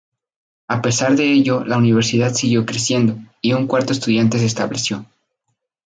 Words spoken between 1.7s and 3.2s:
Universidad siguió creciendo,